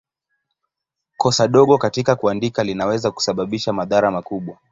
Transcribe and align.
Kosa 1.17 1.47
dogo 1.47 1.77
katika 1.77 2.15
kuandika 2.15 2.63
linaweza 2.63 3.11
kusababisha 3.11 3.73
madhara 3.73 4.11
makubwa. 4.11 4.57